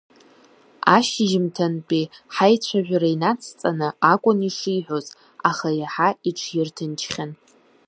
Ашьжьымҭантәи 0.95 2.03
ҳаицәажәара 2.35 3.09
инацҵаны 3.15 3.87
акәын 4.11 4.39
ишиҳәоз, 4.49 5.07
аха 5.49 5.69
иаҳа 5.79 6.09
иҽирҭынчхьан. 6.29 7.31